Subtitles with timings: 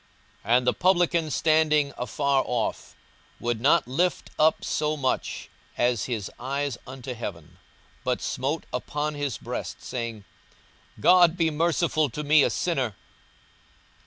[0.45, 2.95] 42:018:013 And the publican, standing afar off,
[3.39, 7.59] would not lift up so much as his eyes unto heaven,
[8.03, 10.23] but smote upon his breast, saying,
[10.99, 12.95] God be merciful to me a sinner.